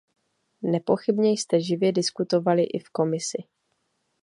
[0.61, 3.43] Nepochybně jste živě diskutovali i v Komisi.